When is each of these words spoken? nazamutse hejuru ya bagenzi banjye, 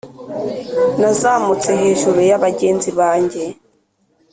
nazamutse 0.99 1.69
hejuru 1.81 2.19
ya 2.29 2.37
bagenzi 2.45 2.89
banjye, 2.99 3.43